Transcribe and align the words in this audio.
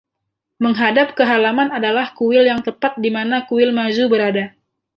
Menghadap 0.63 1.07
ke 1.17 1.21
halaman 1.31 1.69
adalah 1.77 2.07
kuil 2.17 2.41
yang 2.51 2.61
tepat 2.67 2.93
di 3.03 3.09
mana 3.17 3.37
kuil 3.49 3.69
Mazu 3.77 4.03
berada. 4.13 4.45